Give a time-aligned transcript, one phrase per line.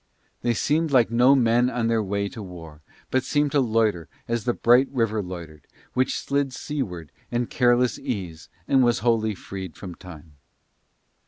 [0.41, 4.45] They seemed like no men on their way to war, but seemed to loiter as
[4.45, 9.93] the bright river loitered, which slid seaward in careless ease and was wholly freed from
[9.93, 10.37] time.